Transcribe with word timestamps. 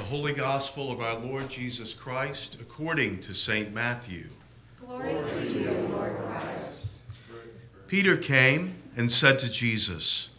The 0.00 0.06
Holy 0.06 0.32
Gospel 0.32 0.90
of 0.90 1.02
our 1.02 1.18
Lord 1.18 1.50
Jesus 1.50 1.92
Christ 1.92 2.56
according 2.58 3.20
to 3.20 3.34
St. 3.34 3.70
Matthew. 3.74 4.28
Glory, 4.80 5.12
Glory 5.12 5.48
to 5.50 5.60
you, 5.60 5.70
Lord 5.92 6.16
Christ. 6.16 6.86
Peter 7.86 8.16
came 8.16 8.76
and 8.96 9.12
said 9.12 9.38
to 9.40 9.52
Jesus, 9.52 10.30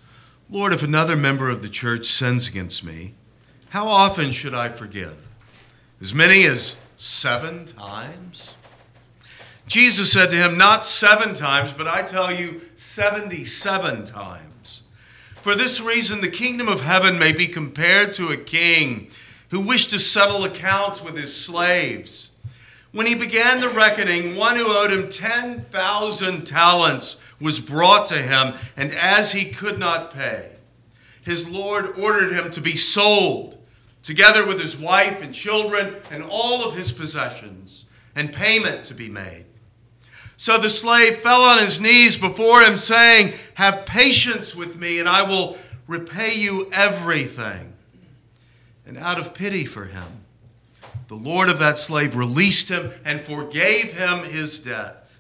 Lord, 0.49 0.73
if 0.73 0.81
another 0.81 1.15
member 1.15 1.47
of 1.47 1.61
the 1.61 1.69
church 1.69 2.07
sins 2.07 2.47
against 2.47 2.83
me, 2.83 3.13
how 3.69 3.87
often 3.87 4.31
should 4.31 4.55
I 4.55 4.69
forgive? 4.69 5.15
As 6.01 6.11
many 6.11 6.43
as 6.45 6.81
seven 6.97 7.65
times? 7.65 8.55
Jesus 9.67 10.11
said 10.11 10.31
to 10.31 10.37
him, 10.37 10.57
Not 10.57 10.85
seven 10.85 11.35
times, 11.35 11.71
but 11.71 11.87
I 11.87 12.01
tell 12.01 12.33
you, 12.33 12.61
77 12.75 14.05
times. 14.05 14.81
For 15.43 15.53
this 15.53 15.79
reason, 15.79 16.21
the 16.21 16.29
kingdom 16.29 16.67
of 16.67 16.81
heaven 16.81 17.19
may 17.19 17.31
be 17.31 17.45
compared 17.45 18.11
to 18.13 18.29
a 18.29 18.37
king 18.37 19.09
who 19.51 19.61
wished 19.61 19.91
to 19.91 19.99
settle 19.99 20.45
accounts 20.45 21.03
with 21.03 21.15
his 21.15 21.35
slaves. 21.35 22.31
When 22.93 23.05
he 23.05 23.15
began 23.15 23.59
the 23.59 23.69
reckoning, 23.69 24.35
one 24.35 24.55
who 24.55 24.67
owed 24.67 24.91
him 24.91 25.09
10,000 25.09 26.45
talents 26.45 27.17
was 27.39 27.59
brought 27.59 28.07
to 28.07 28.17
him, 28.17 28.55
and 28.75 28.91
as 28.93 29.33
he 29.33 29.51
could 29.51 29.77
not 29.77 30.13
pay, 30.13 30.55
his 31.23 31.49
Lord 31.49 31.99
ordered 31.99 32.33
him 32.33 32.49
to 32.51 32.61
be 32.61 32.75
sold, 32.75 33.57
together 34.03 34.45
with 34.45 34.59
his 34.59 34.77
wife 34.77 35.21
and 35.21 35.33
children 35.33 35.95
and 36.09 36.23
all 36.23 36.67
of 36.67 36.75
his 36.75 36.91
possessions, 36.91 37.85
and 38.15 38.33
payment 38.33 38.85
to 38.85 38.93
be 38.93 39.09
made. 39.09 39.45
So 40.37 40.57
the 40.57 40.69
slave 40.69 41.17
fell 41.17 41.41
on 41.41 41.59
his 41.59 41.79
knees 41.79 42.17
before 42.17 42.61
him, 42.61 42.77
saying, 42.77 43.33
Have 43.55 43.85
patience 43.85 44.55
with 44.55 44.79
me, 44.79 44.99
and 44.99 45.07
I 45.07 45.21
will 45.23 45.57
repay 45.87 46.35
you 46.35 46.69
everything. 46.73 47.71
And 48.85 48.97
out 48.97 49.19
of 49.19 49.33
pity 49.33 49.65
for 49.65 49.85
him, 49.85 50.25
the 51.07 51.15
Lord 51.15 51.49
of 51.49 51.59
that 51.59 51.77
slave 51.77 52.15
released 52.15 52.69
him 52.69 52.91
and 53.05 53.21
forgave 53.21 53.97
him 53.97 54.23
his 54.23 54.59
debt. 54.59 55.15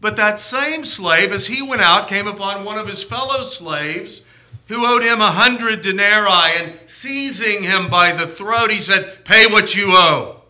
But 0.00 0.16
that 0.16 0.38
same 0.38 0.84
slave, 0.84 1.32
as 1.32 1.48
he 1.48 1.62
went 1.62 1.82
out, 1.82 2.08
came 2.08 2.28
upon 2.28 2.64
one 2.64 2.78
of 2.78 2.88
his 2.88 3.02
fellow 3.02 3.42
slaves 3.42 4.22
who 4.68 4.86
owed 4.86 5.02
him 5.02 5.20
a 5.20 5.32
hundred 5.32 5.80
denarii, 5.80 6.52
and 6.58 6.78
seizing 6.86 7.62
him 7.62 7.88
by 7.88 8.12
the 8.12 8.26
throat, 8.26 8.70
he 8.70 8.78
said, 8.78 9.24
Pay 9.24 9.46
what 9.46 9.74
you 9.74 9.86
owe. 9.88 10.42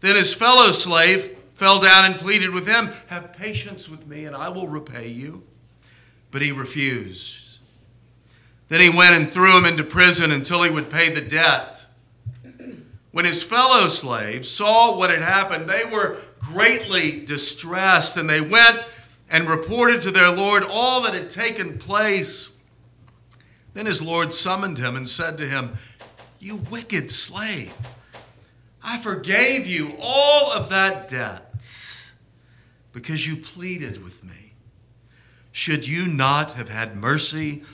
Then 0.00 0.16
his 0.16 0.34
fellow 0.34 0.70
slave 0.70 1.36
fell 1.54 1.80
down 1.80 2.04
and 2.04 2.16
pleaded 2.16 2.50
with 2.50 2.68
him, 2.68 2.90
Have 3.08 3.32
patience 3.32 3.88
with 3.88 4.06
me, 4.06 4.26
and 4.26 4.36
I 4.36 4.50
will 4.50 4.68
repay 4.68 5.08
you. 5.08 5.42
But 6.30 6.42
he 6.42 6.52
refused. 6.52 7.39
Then 8.70 8.80
he 8.80 8.96
went 8.96 9.16
and 9.16 9.28
threw 9.28 9.58
him 9.58 9.66
into 9.66 9.82
prison 9.82 10.30
until 10.30 10.62
he 10.62 10.70
would 10.70 10.90
pay 10.90 11.10
the 11.10 11.20
debt. 11.20 11.86
When 13.10 13.24
his 13.24 13.42
fellow 13.42 13.88
slaves 13.88 14.48
saw 14.48 14.96
what 14.96 15.10
had 15.10 15.22
happened, 15.22 15.68
they 15.68 15.82
were 15.90 16.18
greatly 16.38 17.24
distressed, 17.24 18.16
and 18.16 18.30
they 18.30 18.40
went 18.40 18.84
and 19.28 19.48
reported 19.48 20.00
to 20.02 20.12
their 20.12 20.30
Lord 20.30 20.62
all 20.70 21.02
that 21.02 21.14
had 21.14 21.28
taken 21.28 21.78
place. 21.78 22.56
Then 23.74 23.86
his 23.86 24.00
Lord 24.00 24.32
summoned 24.32 24.78
him 24.78 24.94
and 24.94 25.08
said 25.08 25.36
to 25.38 25.48
him, 25.48 25.72
You 26.38 26.58
wicked 26.70 27.10
slave, 27.10 27.74
I 28.84 28.98
forgave 28.98 29.66
you 29.66 29.96
all 30.00 30.52
of 30.52 30.68
that 30.68 31.08
debt 31.08 32.12
because 32.92 33.26
you 33.26 33.34
pleaded 33.34 34.00
with 34.04 34.22
me. 34.22 34.52
Should 35.50 35.88
you 35.88 36.06
not 36.06 36.52
have 36.52 36.68
had 36.68 36.96
mercy 36.96 37.64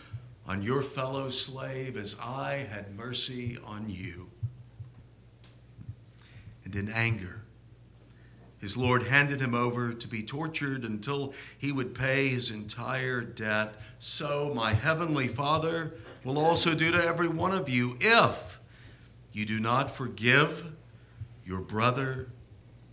on 0.48 0.62
your 0.62 0.82
fellow 0.82 1.28
slave 1.28 1.96
as 1.96 2.16
I 2.22 2.66
had 2.70 2.96
mercy 2.96 3.58
on 3.64 3.88
you? 3.88 4.30
And 6.64 6.74
in 6.74 6.88
anger, 6.88 7.42
his 8.58 8.76
Lord 8.76 9.04
handed 9.04 9.40
him 9.40 9.54
over 9.54 9.92
to 9.92 10.08
be 10.08 10.22
tortured 10.22 10.84
until 10.84 11.34
he 11.56 11.70
would 11.70 11.94
pay 11.94 12.28
his 12.28 12.50
entire 12.50 13.20
debt. 13.20 13.76
So 13.98 14.52
my 14.54 14.72
heavenly 14.72 15.28
Father 15.28 15.94
will 16.24 16.38
also 16.38 16.74
do 16.74 16.90
to 16.90 17.04
every 17.04 17.28
one 17.28 17.52
of 17.52 17.68
you 17.68 17.96
if 18.00 18.58
you 19.32 19.44
do 19.44 19.60
not 19.60 19.90
forgive 19.90 20.72
your 21.44 21.60
brother 21.60 22.28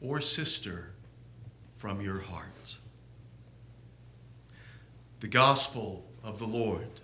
or 0.01 0.21
sister 0.21 0.93
from 1.75 2.01
your 2.01 2.19
heart. 2.19 2.77
The 5.21 5.27
Gospel 5.27 6.05
of 6.23 6.37
the 6.37 6.45
Lord. 6.45 7.01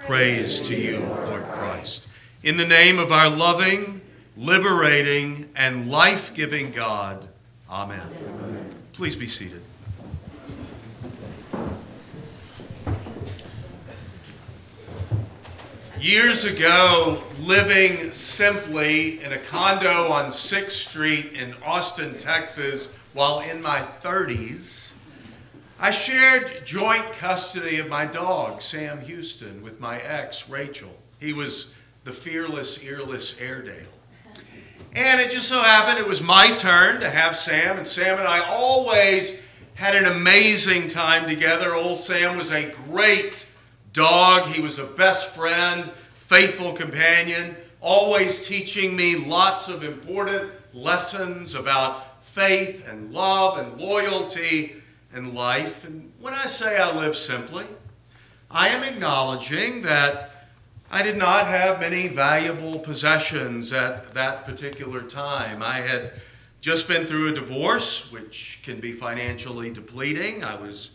Praise, 0.00 0.60
to 0.62 0.74
you, 0.74 0.98
Lord 0.98 1.42
Christ. 1.44 2.08
In 2.42 2.56
the 2.56 2.66
name 2.66 2.98
of 2.98 3.12
our 3.12 3.30
loving, 3.30 4.00
liberating, 4.36 5.48
and 5.54 5.90
life 5.90 6.34
giving 6.34 6.70
God, 6.70 7.28
Amen. 7.70 8.00
Amen. 8.00 8.68
Please 8.92 9.16
be 9.16 9.26
seated. 9.26 9.62
Years 15.98 16.44
ago, 16.44 17.22
living 17.40 18.10
simply 18.10 19.22
in 19.22 19.32
a 19.32 19.38
condo 19.38 20.10
on 20.10 20.26
6th 20.26 20.72
Street 20.72 21.32
in 21.32 21.54
Austin, 21.64 22.18
Texas, 22.18 22.92
while 23.14 23.40
in 23.40 23.62
my 23.62 23.78
30s, 24.00 24.91
I 25.84 25.90
shared 25.90 26.64
joint 26.64 27.10
custody 27.14 27.80
of 27.80 27.88
my 27.88 28.06
dog, 28.06 28.62
Sam 28.62 29.00
Houston, 29.00 29.64
with 29.64 29.80
my 29.80 29.98
ex, 29.98 30.48
Rachel. 30.48 30.96
He 31.18 31.32
was 31.32 31.74
the 32.04 32.12
fearless, 32.12 32.84
earless 32.84 33.40
Airedale. 33.40 33.88
And 34.94 35.20
it 35.20 35.32
just 35.32 35.48
so 35.48 35.58
happened 35.58 35.98
it 35.98 36.06
was 36.06 36.22
my 36.22 36.52
turn 36.52 37.00
to 37.00 37.10
have 37.10 37.36
Sam, 37.36 37.78
and 37.78 37.84
Sam 37.86 38.20
and 38.20 38.28
I 38.28 38.48
always 38.48 39.42
had 39.74 39.96
an 39.96 40.04
amazing 40.04 40.86
time 40.86 41.26
together. 41.26 41.74
Old 41.74 41.98
Sam 41.98 42.36
was 42.36 42.52
a 42.52 42.70
great 42.86 43.44
dog. 43.92 44.46
He 44.50 44.62
was 44.62 44.78
a 44.78 44.86
best 44.86 45.30
friend, 45.30 45.90
faithful 46.14 46.74
companion, 46.74 47.56
always 47.80 48.46
teaching 48.46 48.94
me 48.94 49.16
lots 49.16 49.66
of 49.66 49.82
important 49.82 50.48
lessons 50.72 51.56
about 51.56 52.24
faith 52.24 52.88
and 52.88 53.12
love 53.12 53.58
and 53.58 53.80
loyalty 53.80 54.76
and 55.14 55.34
life. 55.34 55.84
And 55.84 56.12
when 56.20 56.34
I 56.34 56.46
say 56.46 56.78
I 56.78 56.96
live 56.96 57.16
simply, 57.16 57.64
I 58.50 58.68
am 58.68 58.82
acknowledging 58.82 59.82
that 59.82 60.30
I 60.90 61.02
did 61.02 61.16
not 61.16 61.46
have 61.46 61.80
many 61.80 62.08
valuable 62.08 62.78
possessions 62.78 63.72
at 63.72 64.12
that 64.14 64.44
particular 64.44 65.02
time. 65.02 65.62
I 65.62 65.80
had 65.80 66.12
just 66.60 66.86
been 66.86 67.06
through 67.06 67.30
a 67.30 67.34
divorce, 67.34 68.12
which 68.12 68.60
can 68.62 68.78
be 68.78 68.92
financially 68.92 69.70
depleting. 69.70 70.44
I 70.44 70.54
was 70.56 70.90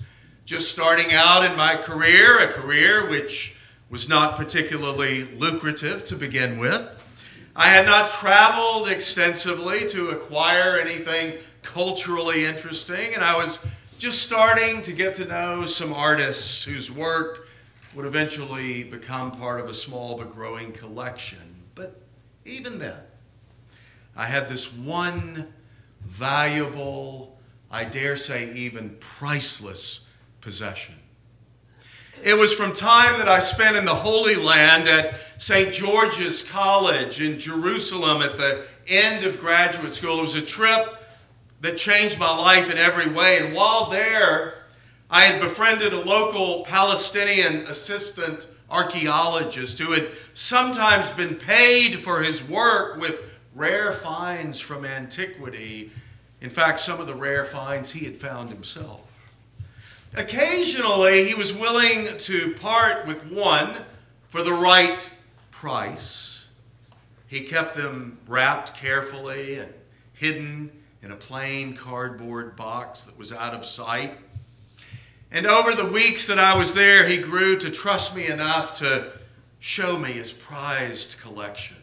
just 0.45 0.71
starting 0.71 1.11
out 1.11 1.43
in 1.43 1.57
my 1.57 1.75
career, 1.75 2.39
a 2.39 2.47
career 2.47 3.09
which 3.09 3.57
was 3.89 4.07
not 4.07 4.35
particularly 4.35 5.23
lucrative 5.23 6.05
to 6.05 6.15
begin 6.15 6.59
with. 6.59 6.93
I 7.55 7.67
had 7.67 7.85
not 7.85 8.09
traveled 8.09 8.87
extensively 8.87 9.87
to 9.89 10.09
acquire 10.09 10.77
anything 10.77 11.39
culturally 11.63 12.45
interesting, 12.45 13.15
and 13.15 13.23
I 13.23 13.35
was 13.35 13.59
just 13.97 14.21
starting 14.21 14.81
to 14.83 14.93
get 14.93 15.15
to 15.15 15.25
know 15.25 15.65
some 15.65 15.91
artists 15.91 16.63
whose 16.63 16.91
work 16.91 17.47
would 17.95 18.05
eventually 18.05 18.83
become 18.83 19.31
part 19.31 19.59
of 19.59 19.67
a 19.69 19.73
small 19.73 20.17
but 20.17 20.33
growing 20.33 20.71
collection. 20.71 21.63
But 21.73 21.99
even 22.45 22.77
then, 22.77 22.99
I 24.15 24.25
had 24.25 24.47
this 24.47 24.71
one 24.71 25.51
valuable, 26.01 27.39
I 27.71 27.85
dare 27.85 28.15
say 28.15 28.53
even 28.53 28.95
priceless 28.99 30.11
possession. 30.41 30.95
It 32.23 32.35
was 32.35 32.53
from 32.53 32.73
time 32.73 33.17
that 33.19 33.27
I 33.27 33.39
spent 33.39 33.77
in 33.77 33.85
the 33.85 33.93
Holy 33.93 34.35
Land 34.35 34.87
at 34.87 35.15
St. 35.37 35.73
George's 35.73 36.43
College 36.43 37.21
in 37.21 37.37
Jerusalem 37.39 38.21
at 38.21 38.37
the 38.37 38.63
end 38.87 39.23
of 39.23 39.39
graduate 39.39 39.93
school. 39.93 40.19
It 40.19 40.23
was 40.23 40.35
a 40.35 40.41
trip 40.41 40.96
that 41.61 41.77
changed 41.77 42.19
my 42.19 42.35
life 42.35 42.69
in 42.71 42.77
every 42.77 43.09
way. 43.09 43.39
And 43.41 43.55
while 43.55 43.89
there, 43.89 44.63
I 45.09 45.21
had 45.21 45.41
befriended 45.41 45.93
a 45.93 46.01
local 46.01 46.63
Palestinian 46.65 47.65
assistant 47.67 48.47
archaeologist 48.69 49.79
who 49.79 49.93
had 49.93 50.09
sometimes 50.33 51.09
been 51.11 51.35
paid 51.35 51.95
for 51.95 52.21
his 52.21 52.43
work 52.43 52.99
with 52.99 53.15
rare 53.55 53.93
finds 53.93 54.59
from 54.59 54.85
antiquity. 54.85 55.91
In 56.41 56.49
fact, 56.49 56.79
some 56.79 56.99
of 56.99 57.07
the 57.07 57.15
rare 57.15 57.45
finds 57.45 57.91
he 57.91 58.05
had 58.05 58.15
found 58.15 58.49
himself. 58.49 59.03
Occasionally, 60.15 61.25
he 61.25 61.33
was 61.33 61.53
willing 61.53 62.07
to 62.19 62.53
part 62.55 63.07
with 63.07 63.25
one 63.31 63.73
for 64.29 64.41
the 64.41 64.53
right 64.53 65.09
price. 65.51 66.49
He 67.27 67.41
kept 67.41 67.75
them 67.75 68.19
wrapped 68.27 68.75
carefully 68.75 69.59
and 69.59 69.73
hidden 70.13 70.71
in 71.07 71.13
a 71.13 71.15
plain 71.15 71.73
cardboard 71.73 72.57
box 72.57 73.03
that 73.05 73.17
was 73.17 73.31
out 73.31 73.53
of 73.53 73.65
sight. 73.65 74.17
And 75.31 75.45
over 75.45 75.71
the 75.71 75.89
weeks 75.89 76.27
that 76.27 76.37
I 76.37 76.57
was 76.57 76.73
there, 76.73 77.07
he 77.07 77.15
grew 77.15 77.57
to 77.59 77.71
trust 77.71 78.13
me 78.13 78.27
enough 78.27 78.73
to 78.79 79.13
show 79.59 79.97
me 79.97 80.11
his 80.11 80.33
prized 80.33 81.17
collection. 81.17 81.77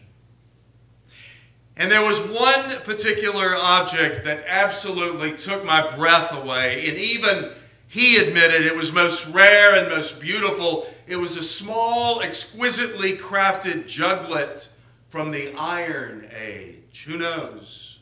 And 1.75 1.89
there 1.89 2.05
was 2.05 2.19
one 2.19 2.83
particular 2.83 3.55
object 3.55 4.25
that 4.25 4.43
absolutely 4.45 5.31
took 5.35 5.65
my 5.65 5.87
breath 5.95 6.31
away. 6.31 6.87
And 6.87 6.95
even 6.95 7.49
he 7.87 8.17
admitted 8.17 8.63
it 8.63 8.75
was 8.75 8.93
most 8.93 9.25
rare 9.29 9.75
and 9.75 9.89
most 9.89 10.21
beautiful. 10.21 10.85
It 11.07 11.15
was 11.15 11.35
a 11.35 11.43
small, 11.43 12.21
exquisitely 12.21 13.13
crafted 13.13 13.85
juglet 13.85 14.69
from 15.09 15.31
the 15.31 15.51
Iron 15.57 16.29
Age. 16.39 17.05
Who 17.07 17.17
knows? 17.17 17.94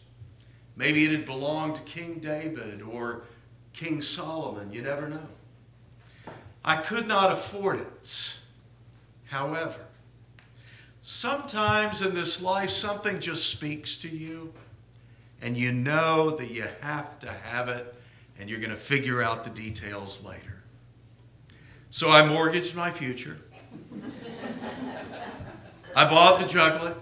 Maybe 0.75 1.05
it 1.05 1.11
had 1.11 1.25
belonged 1.25 1.75
to 1.75 1.81
King 1.83 2.19
David 2.19 2.81
or 2.81 3.23
King 3.73 4.01
Solomon. 4.01 4.71
You 4.71 4.81
never 4.81 5.07
know. 5.07 5.27
I 6.65 6.77
could 6.77 7.07
not 7.07 7.31
afford 7.31 7.79
it. 7.79 8.39
However, 9.25 9.79
sometimes 11.01 12.01
in 12.01 12.15
this 12.15 12.41
life, 12.41 12.69
something 12.69 13.19
just 13.19 13.49
speaks 13.49 13.97
to 13.97 14.07
you, 14.07 14.53
and 15.41 15.57
you 15.57 15.71
know 15.71 16.31
that 16.37 16.51
you 16.51 16.65
have 16.81 17.19
to 17.19 17.31
have 17.31 17.67
it, 17.67 17.95
and 18.39 18.49
you're 18.49 18.59
going 18.59 18.69
to 18.69 18.75
figure 18.75 19.21
out 19.21 19.43
the 19.43 19.49
details 19.49 20.23
later. 20.23 20.63
So 21.89 22.09
I 22.09 22.27
mortgaged 22.27 22.75
my 22.75 22.89
future. 22.89 23.37
I 25.95 26.09
bought 26.09 26.39
the 26.39 26.45
juglet. 26.45 26.95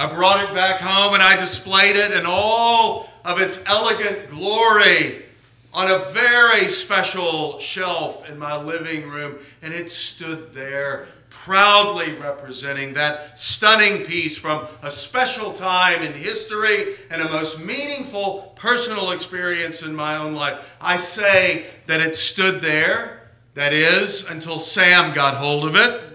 I 0.00 0.06
brought 0.06 0.42
it 0.48 0.54
back 0.54 0.80
home 0.80 1.12
and 1.12 1.22
I 1.22 1.38
displayed 1.38 1.94
it 1.94 2.12
in 2.12 2.24
all 2.24 3.10
of 3.22 3.38
its 3.38 3.62
elegant 3.66 4.30
glory 4.30 5.26
on 5.74 5.90
a 5.90 5.98
very 6.12 6.64
special 6.64 7.58
shelf 7.58 8.26
in 8.30 8.38
my 8.38 8.56
living 8.56 9.10
room. 9.10 9.36
And 9.60 9.74
it 9.74 9.90
stood 9.90 10.54
there 10.54 11.08
proudly 11.28 12.14
representing 12.14 12.94
that 12.94 13.38
stunning 13.38 14.06
piece 14.06 14.38
from 14.38 14.66
a 14.82 14.90
special 14.90 15.52
time 15.52 16.00
in 16.00 16.14
history 16.14 16.94
and 17.10 17.20
a 17.20 17.30
most 17.30 17.62
meaningful 17.62 18.54
personal 18.56 19.10
experience 19.10 19.82
in 19.82 19.94
my 19.94 20.16
own 20.16 20.32
life. 20.32 20.76
I 20.80 20.96
say 20.96 21.66
that 21.88 22.00
it 22.00 22.16
stood 22.16 22.62
there, 22.62 23.28
that 23.52 23.74
is, 23.74 24.30
until 24.30 24.60
Sam 24.60 25.14
got 25.14 25.34
hold 25.34 25.66
of 25.66 25.76
it. 25.76 26.09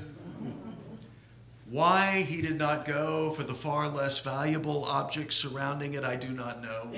Why 1.75 2.22
he 2.22 2.42
did 2.42 2.57
not 2.57 2.86
go 2.86 3.31
for 3.31 3.44
the 3.44 3.54
far 3.54 3.89
less 3.89 4.19
valuable 4.19 4.86
objects 4.86 5.36
surrounding 5.36 5.95
it, 5.95 6.06
I 6.06 6.16
do 6.16 6.30
not 6.30 6.62
know. 6.62 6.89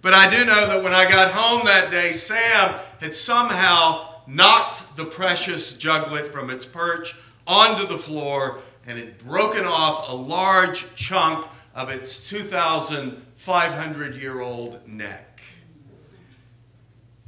But 0.00 0.14
I 0.14 0.30
do 0.30 0.46
know 0.46 0.68
that 0.68 0.82
when 0.82 0.94
I 0.94 1.04
got 1.04 1.32
home 1.32 1.66
that 1.66 1.90
day, 1.90 2.12
Sam 2.12 2.74
had 2.98 3.14
somehow 3.14 4.22
knocked 4.26 4.96
the 4.96 5.04
precious 5.04 5.74
juglet 5.74 6.28
from 6.28 6.48
its 6.48 6.64
perch 6.64 7.14
onto 7.46 7.86
the 7.86 7.98
floor 7.98 8.60
and 8.86 8.98
had 8.98 9.18
broken 9.18 9.66
off 9.66 10.08
a 10.08 10.14
large 10.14 10.86
chunk 10.94 11.46
of 11.74 11.90
its 11.90 12.26
2,500 12.30 14.14
year 14.14 14.40
old 14.40 14.80
neck. 14.88 15.42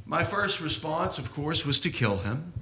My 0.06 0.24
first 0.24 0.62
response, 0.62 1.18
of 1.18 1.30
course, 1.34 1.66
was 1.66 1.80
to 1.80 1.90
kill 1.90 2.16
him. 2.16 2.54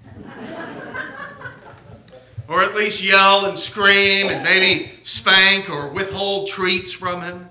Or 2.52 2.62
at 2.62 2.75
least 2.75 3.02
yell 3.02 3.46
and 3.46 3.58
scream 3.58 4.28
and 4.28 4.44
maybe 4.44 4.93
spank 5.04 5.70
or 5.70 5.88
withhold 5.88 6.46
treats 6.46 6.93
from 6.93 7.22
him. 7.22 7.49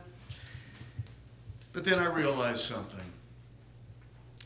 But 1.74 1.86
then 1.86 1.98
I 1.98 2.06
realized 2.06 2.60
something. 2.60 3.00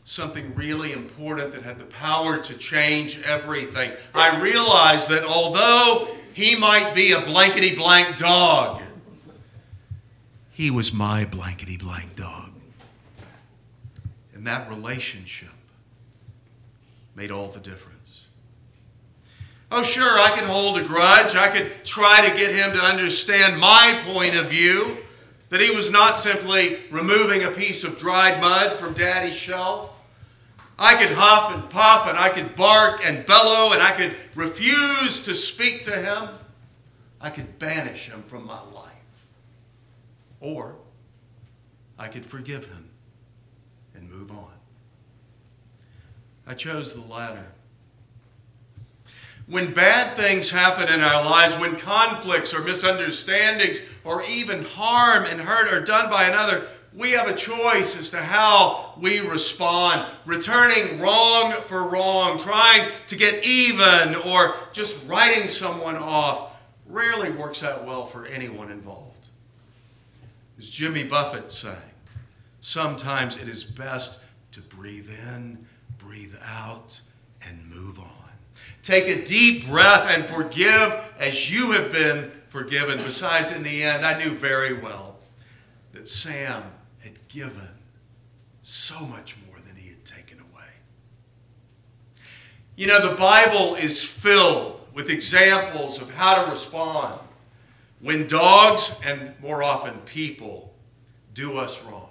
Something 0.04 0.54
really 0.54 0.94
important 0.94 1.52
that 1.52 1.62
had 1.62 1.78
the 1.78 1.84
power 1.84 2.38
to 2.38 2.56
change 2.56 3.20
everything. 3.20 3.92
I 4.14 4.40
realized 4.40 5.10
that 5.10 5.24
although 5.24 6.08
he 6.32 6.56
might 6.56 6.94
be 6.94 7.12
a 7.12 7.20
blankety 7.20 7.74
blank 7.74 8.16
dog, 8.16 8.80
he 10.52 10.70
was 10.70 10.90
my 10.90 11.26
blankety 11.26 11.76
blank 11.76 12.16
dog. 12.16 12.48
And 14.32 14.46
that 14.46 14.70
relationship 14.70 15.50
made 17.14 17.30
all 17.30 17.48
the 17.48 17.60
difference. 17.60 17.95
Oh, 19.70 19.82
sure, 19.82 20.18
I 20.18 20.30
could 20.30 20.48
hold 20.48 20.78
a 20.78 20.84
grudge. 20.84 21.34
I 21.34 21.48
could 21.48 21.84
try 21.84 22.28
to 22.28 22.36
get 22.36 22.54
him 22.54 22.72
to 22.72 22.84
understand 22.84 23.60
my 23.60 24.00
point 24.06 24.36
of 24.36 24.46
view. 24.46 24.98
That 25.48 25.60
he 25.60 25.70
was 25.70 25.90
not 25.92 26.18
simply 26.18 26.78
removing 26.90 27.44
a 27.44 27.50
piece 27.50 27.84
of 27.84 27.98
dried 27.98 28.40
mud 28.40 28.74
from 28.74 28.94
daddy's 28.94 29.36
shelf. 29.36 29.92
I 30.78 30.94
could 30.94 31.14
huff 31.16 31.54
and 31.54 31.70
puff 31.70 32.08
and 32.08 32.18
I 32.18 32.28
could 32.28 32.54
bark 32.54 33.00
and 33.04 33.24
bellow 33.26 33.72
and 33.72 33.80
I 33.80 33.92
could 33.92 34.14
refuse 34.34 35.20
to 35.22 35.34
speak 35.34 35.82
to 35.82 35.92
him. 35.92 36.28
I 37.20 37.30
could 37.30 37.58
banish 37.58 38.08
him 38.08 38.22
from 38.24 38.46
my 38.46 38.60
life. 38.74 38.92
Or 40.40 40.76
I 41.98 42.08
could 42.08 42.26
forgive 42.26 42.66
him 42.66 42.90
and 43.94 44.10
move 44.10 44.30
on. 44.30 44.52
I 46.46 46.54
chose 46.54 46.92
the 46.92 47.00
latter. 47.00 47.46
When 49.48 49.72
bad 49.72 50.16
things 50.16 50.50
happen 50.50 50.88
in 50.92 51.00
our 51.00 51.24
lives, 51.24 51.54
when 51.56 51.76
conflicts 51.76 52.52
or 52.52 52.62
misunderstandings 52.62 53.80
or 54.02 54.22
even 54.28 54.64
harm 54.64 55.24
and 55.24 55.40
hurt 55.40 55.72
are 55.72 55.84
done 55.84 56.10
by 56.10 56.24
another, 56.24 56.66
we 56.92 57.12
have 57.12 57.28
a 57.28 57.34
choice 57.34 57.96
as 57.96 58.10
to 58.10 58.16
how 58.16 58.94
we 58.98 59.20
respond. 59.20 60.04
Returning 60.24 60.98
wrong 60.98 61.52
for 61.52 61.84
wrong, 61.84 62.38
trying 62.38 62.90
to 63.06 63.16
get 63.16 63.44
even, 63.44 64.16
or 64.26 64.54
just 64.72 65.06
writing 65.06 65.48
someone 65.48 65.96
off 65.96 66.56
rarely 66.86 67.30
works 67.30 67.62
out 67.62 67.84
well 67.84 68.06
for 68.06 68.26
anyone 68.26 68.70
involved. 68.70 69.28
As 70.58 70.70
Jimmy 70.70 71.04
Buffett 71.04 71.52
sang, 71.52 71.76
sometimes 72.60 73.36
it 73.36 73.46
is 73.46 73.62
best 73.62 74.24
to 74.52 74.60
breathe 74.62 75.10
in, 75.28 75.66
breathe 75.98 76.34
out. 76.42 77.00
Take 78.86 79.08
a 79.08 79.24
deep 79.24 79.66
breath 79.66 80.08
and 80.16 80.28
forgive 80.28 81.12
as 81.18 81.52
you 81.52 81.72
have 81.72 81.92
been 81.92 82.30
forgiven. 82.46 82.98
Besides, 82.98 83.50
in 83.50 83.64
the 83.64 83.82
end, 83.82 84.06
I 84.06 84.16
knew 84.16 84.30
very 84.30 84.78
well 84.78 85.16
that 85.92 86.08
Sam 86.08 86.62
had 87.00 87.18
given 87.26 87.68
so 88.62 89.00
much 89.06 89.34
more 89.44 89.56
than 89.66 89.74
he 89.74 89.88
had 89.88 90.04
taken 90.04 90.38
away. 90.38 90.68
You 92.76 92.86
know, 92.86 93.10
the 93.10 93.16
Bible 93.16 93.74
is 93.74 94.04
filled 94.04 94.78
with 94.94 95.10
examples 95.10 96.00
of 96.00 96.14
how 96.14 96.44
to 96.44 96.50
respond 96.52 97.18
when 98.00 98.28
dogs, 98.28 99.00
and 99.04 99.34
more 99.42 99.64
often 99.64 99.98
people, 100.02 100.72
do 101.34 101.58
us 101.58 101.82
wrong. 101.82 102.10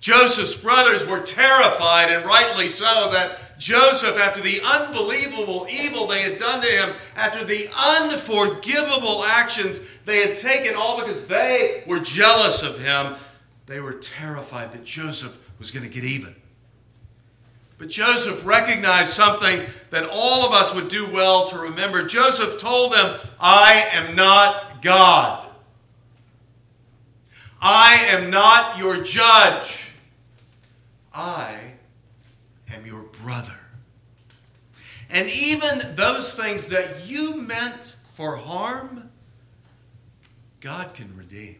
Joseph's 0.00 0.54
brothers 0.54 1.04
were 1.04 1.18
terrified, 1.18 2.12
and 2.12 2.24
rightly 2.24 2.68
so, 2.68 3.10
that 3.10 3.40
Joseph, 3.58 4.18
after 4.18 4.40
the 4.40 4.60
unbelievable 4.62 5.66
evil 5.70 6.06
they 6.06 6.22
had 6.22 6.36
done 6.36 6.60
to 6.60 6.66
him, 6.66 6.94
after 7.16 7.44
the 7.44 7.68
unforgivable 8.02 9.24
actions 9.24 9.80
they 10.04 10.26
had 10.26 10.36
taken, 10.36 10.74
all 10.76 10.98
because 10.98 11.24
they 11.26 11.84
were 11.86 12.00
jealous 12.00 12.62
of 12.62 12.78
him, 12.80 13.14
they 13.66 13.80
were 13.80 13.94
terrified 13.94 14.72
that 14.72 14.84
Joseph 14.84 15.38
was 15.58 15.70
going 15.70 15.84
to 15.84 15.92
get 15.92 16.04
even. 16.04 16.34
But 17.78 17.88
Joseph 17.88 18.44
recognized 18.46 19.12
something 19.12 19.60
that 19.90 20.08
all 20.10 20.46
of 20.46 20.52
us 20.52 20.74
would 20.74 20.88
do 20.88 21.10
well 21.10 21.46
to 21.48 21.58
remember. 21.58 22.04
Joseph 22.04 22.58
told 22.58 22.92
them, 22.92 23.18
I 23.40 23.88
am 23.92 24.14
not 24.14 24.82
God. 24.82 25.50
I 27.60 28.06
am 28.10 28.30
not 28.30 28.78
your 28.78 29.02
judge. 29.02 29.92
I 31.12 31.58
am 32.72 32.84
your 32.84 33.03
brother. 33.24 33.58
And 35.10 35.28
even 35.30 35.80
those 35.96 36.32
things 36.32 36.66
that 36.66 37.06
you 37.06 37.40
meant 37.40 37.96
for 38.14 38.36
harm, 38.36 39.10
God 40.60 40.94
can 40.94 41.14
redeem. 41.16 41.56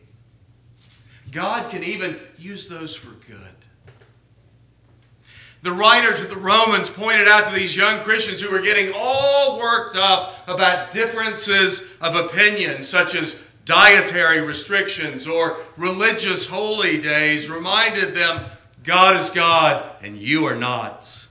God 1.31 1.71
can 1.71 1.83
even 1.83 2.19
use 2.39 2.69
those 2.69 2.95
for 2.95 3.11
good. 3.27 3.55
The 5.63 5.73
writers 5.73 6.21
of 6.21 6.29
the 6.29 6.37
Romans 6.37 6.91
pointed 6.91 7.27
out 7.27 7.49
to 7.49 7.55
these 7.55 7.75
young 7.75 8.01
Christians 8.01 8.41
who 8.41 8.51
were 8.51 8.61
getting 8.61 8.93
all 8.95 9.59
worked 9.59 9.97
up 9.97 10.47
about 10.47 10.91
differences 10.91 11.83
of 12.03 12.17
opinion, 12.17 12.83
such 12.83 13.15
as 13.15 13.43
dietary 13.65 14.43
restrictions 14.43 15.27
or 15.27 15.57
religious 15.79 16.47
holy 16.47 17.01
days, 17.01 17.49
reminded 17.49 18.15
them 18.15 18.45
God 18.83 19.19
is 19.19 19.31
God 19.31 19.83
and 20.03 20.19
you 20.19 20.45
are 20.45 20.57
not. 20.57 21.24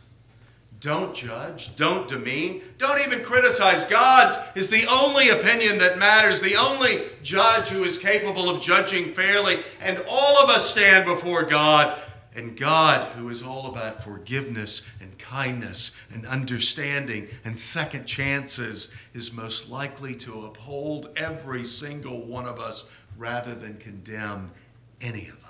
Don't 0.84 1.16
judge. 1.16 1.74
Don't 1.78 2.10
demean. 2.10 2.62
Don't 2.78 3.00
even 3.08 3.24
criticize. 3.24 3.86
God's 3.86 4.38
is 4.54 4.68
the 4.68 4.86
only 4.92 5.30
opinion 5.30 5.78
that 5.78 5.98
matters, 5.98 6.42
the 6.42 6.58
only 6.58 7.04
judge 7.24 7.70
who 7.70 7.86
is 7.86 7.98
capable 7.98 8.50
of 8.50 8.62
judging 8.62 9.06
fairly. 9.06 9.60
And 9.82 10.04
all 10.10 10.44
of 10.44 10.50
us 10.50 10.70
stand 10.70 11.06
before 11.06 11.44
God 11.44 11.98
And 12.36 12.58
God, 12.58 13.06
who 13.13 13.30
is 13.30 13.44
all 13.44 13.68
about 13.68 14.04
forgiveness 14.04 14.82
and 15.00 15.18
kindness 15.20 15.96
and 16.12 16.25
understanding 16.25 17.28
and 17.46 17.58
second 17.58 18.06
chances, 18.06 18.92
is 19.13 19.34
most 19.34 19.70
likely 19.70 20.16
to 20.16 20.46
uphold 20.46 21.10
every 21.16 21.63
single 21.63 22.25
one 22.25 22.46
of 22.48 22.60
us 22.60 22.86
rather 23.18 23.54
than 23.54 23.78
condemn 23.78 24.52
any 25.00 25.28
of 25.28 25.36
us. 25.36 25.43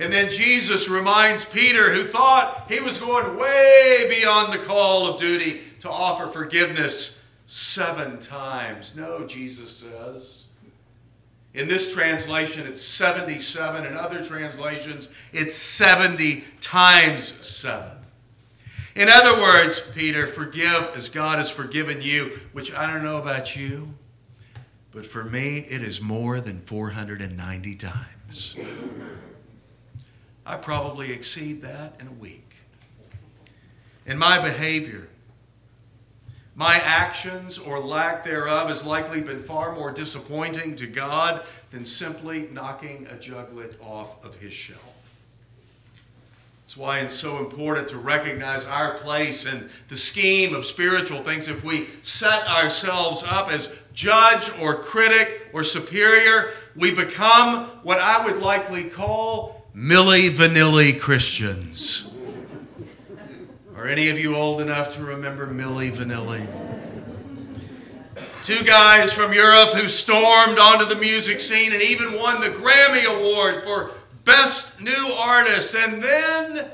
And 0.00 0.10
then 0.10 0.30
Jesus 0.30 0.88
reminds 0.88 1.44
Peter, 1.44 1.92
who 1.92 2.04
thought 2.04 2.70
he 2.70 2.80
was 2.80 2.96
going 2.96 3.36
way 3.38 4.06
beyond 4.08 4.50
the 4.50 4.64
call 4.64 5.06
of 5.06 5.20
duty 5.20 5.60
to 5.80 5.90
offer 5.90 6.26
forgiveness 6.26 7.22
seven 7.44 8.18
times. 8.18 8.96
No, 8.96 9.26
Jesus 9.26 9.70
says. 9.70 10.46
In 11.52 11.68
this 11.68 11.92
translation, 11.92 12.66
it's 12.66 12.80
77. 12.80 13.84
In 13.84 13.94
other 13.94 14.24
translations, 14.24 15.10
it's 15.34 15.56
70 15.56 16.44
times 16.60 17.24
7. 17.46 17.98
In 18.96 19.08
other 19.10 19.38
words, 19.40 19.80
Peter, 19.80 20.26
forgive 20.26 20.92
as 20.94 21.10
God 21.10 21.36
has 21.36 21.50
forgiven 21.50 22.00
you, 22.00 22.38
which 22.52 22.72
I 22.72 22.90
don't 22.90 23.04
know 23.04 23.18
about 23.18 23.54
you, 23.54 23.92
but 24.92 25.04
for 25.04 25.24
me, 25.24 25.58
it 25.58 25.82
is 25.82 26.00
more 26.00 26.40
than 26.40 26.58
490 26.58 27.76
times. 27.76 28.56
I 30.50 30.56
probably 30.56 31.12
exceed 31.12 31.62
that 31.62 32.00
in 32.00 32.08
a 32.08 32.12
week. 32.12 32.56
In 34.04 34.18
my 34.18 34.40
behavior, 34.40 35.06
my 36.56 36.74
actions 36.78 37.56
or 37.56 37.78
lack 37.78 38.24
thereof 38.24 38.66
has 38.66 38.84
likely 38.84 39.20
been 39.20 39.40
far 39.40 39.76
more 39.76 39.92
disappointing 39.92 40.74
to 40.74 40.88
God 40.88 41.46
than 41.70 41.84
simply 41.84 42.48
knocking 42.50 43.06
a 43.12 43.14
juglet 43.14 43.80
off 43.80 44.24
of 44.24 44.34
his 44.40 44.52
shelf. 44.52 45.20
That's 46.64 46.76
why 46.76 46.98
it's 46.98 47.14
so 47.14 47.38
important 47.38 47.88
to 47.90 47.98
recognize 47.98 48.64
our 48.64 48.94
place 48.94 49.46
in 49.46 49.70
the 49.86 49.96
scheme 49.96 50.52
of 50.52 50.64
spiritual 50.64 51.22
things. 51.22 51.46
If 51.46 51.62
we 51.62 51.86
set 52.02 52.44
ourselves 52.48 53.22
up 53.22 53.52
as 53.52 53.68
judge 53.94 54.50
or 54.60 54.74
critic 54.74 55.46
or 55.52 55.62
superior, 55.62 56.50
we 56.74 56.92
become 56.92 57.66
what 57.84 58.00
I 58.00 58.26
would 58.26 58.42
likely 58.42 58.90
call 58.90 59.59
Milli 59.74 60.30
Vanilli 60.30 60.98
Christians. 60.98 62.12
Are 63.76 63.86
any 63.86 64.08
of 64.08 64.18
you 64.18 64.34
old 64.34 64.60
enough 64.60 64.94
to 64.96 65.02
remember 65.02 65.46
Milli 65.46 65.92
Vanilli? 65.92 66.46
Two 68.42 68.64
guys 68.64 69.12
from 69.12 69.32
Europe 69.32 69.74
who 69.74 69.88
stormed 69.88 70.58
onto 70.58 70.86
the 70.86 70.96
music 70.96 71.38
scene 71.38 71.72
and 71.72 71.82
even 71.82 72.14
won 72.14 72.40
the 72.40 72.48
Grammy 72.48 73.04
Award 73.04 73.62
for 73.62 73.92
Best 74.24 74.80
New 74.80 75.14
Artist. 75.18 75.74
And 75.74 76.02
then, 76.02 76.68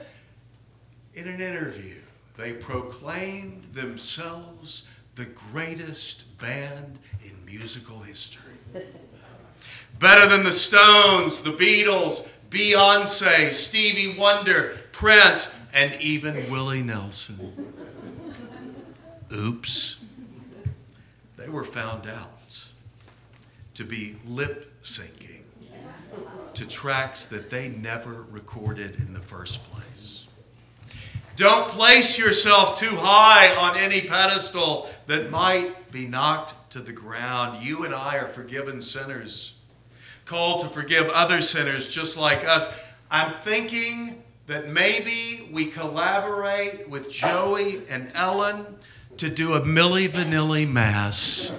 in 1.15 1.29
an 1.29 1.41
interview, 1.41 1.97
they 2.37 2.53
proclaimed 2.53 3.65
themselves 3.75 4.89
the 5.17 5.27
greatest 5.53 6.39
band 6.39 6.99
in 7.23 7.33
musical 7.45 7.99
history. 8.01 8.43
Better 9.99 10.29
than 10.29 10.45
the 10.45 10.51
Stones, 10.51 11.41
the 11.41 11.51
Beatles, 11.51 12.29
Beyonce, 12.51 13.53
Stevie 13.53 14.19
Wonder, 14.19 14.79
Prince, 14.93 15.53
and 15.75 15.95
even 16.01 16.51
Willie 16.51 16.83
Nelson. 16.83 17.75
Oops. 19.33 19.99
They 21.37 21.49
were 21.49 21.65
found 21.65 22.07
out 22.07 22.33
to 23.75 23.85
be 23.85 24.17
lip 24.27 24.83
syncing 24.83 25.43
to 26.55 26.67
tracks 26.67 27.27
that 27.27 27.51
they 27.51 27.69
never 27.69 28.25
recorded 28.31 28.97
in 28.97 29.13
the 29.13 29.21
first 29.21 29.63
place. 29.65 30.27
Don't 31.37 31.69
place 31.69 32.19
yourself 32.19 32.79
too 32.79 32.97
high 32.97 33.55
on 33.57 33.77
any 33.77 34.01
pedestal 34.01 34.89
that 35.05 35.31
might 35.31 35.93
be 35.93 36.07
knocked 36.07 36.55
to 36.71 36.81
the 36.81 36.93
ground. 36.93 37.63
You 37.63 37.85
and 37.85 37.95
I 37.95 38.17
are 38.17 38.27
forgiven 38.27 38.81
sinners, 38.81 39.56
called 40.27 40.61
to 40.61 40.69
forgive 40.69 41.09
other 41.11 41.41
sinners 41.41 41.87
just 41.87 42.17
like 42.17 42.45
us. 42.45 42.69
I'm 43.11 43.31
thinking 43.31 44.23
that 44.49 44.71
maybe 44.71 45.49
we 45.53 45.67
collaborate 45.67 46.89
with 46.89 47.11
Joey 47.11 47.83
and 47.89 48.11
Ellen 48.15 48.67
to 49.19 49.31
do 49.31 49.55
a 49.55 49.61
Milli 49.63 50.09
Vanilli 50.09 50.69
Mass. 50.69 51.53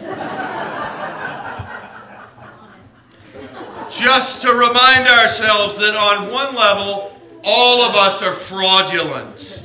Just 3.90 4.42
to 4.42 4.50
remind 4.50 5.08
ourselves 5.08 5.78
that 5.78 5.96
on 5.96 6.30
one 6.30 6.54
level, 6.54 7.18
all 7.46 7.82
of 7.90 7.96
us 7.96 8.22
are 8.22 8.34
fraudulent. 8.34 9.64